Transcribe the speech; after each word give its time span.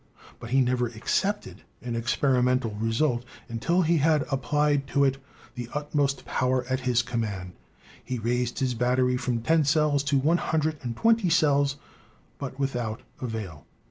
But 0.39 0.49
he 0.49 0.61
never 0.61 0.87
accepted 0.87 1.61
an 1.79 1.95
ex 1.95 2.15
perimental 2.15 2.73
result 2.81 3.23
until 3.47 3.83
he 3.83 3.97
had 3.97 4.25
applied 4.31 4.87
to 4.87 5.03
it 5.03 5.19
the 5.53 5.69
utmost 5.75 6.25
power 6.25 6.65
at 6.67 6.79
his 6.79 7.03
command. 7.03 7.53
He 8.03 8.17
raised 8.17 8.57
his 8.57 8.73
battery 8.73 9.15
from 9.17 9.43
ten 9.43 9.63
cells 9.63 10.01
to 10.05 10.17
one 10.17 10.37
hundred 10.39 10.79
and 10.81 10.97
twenty 10.97 11.29
cells, 11.29 11.75
but 12.39 12.57
without 12.57 13.01
avail. 13.21 13.67